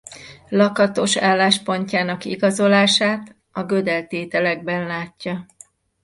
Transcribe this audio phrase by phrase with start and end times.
[0.49, 5.45] Lakatos álláspontjának igazolását a Gödel-tételekben látja.